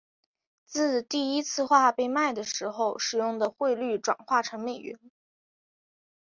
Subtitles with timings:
[0.65, 4.99] 自第一次画被卖的时候使用的汇率转换成美元。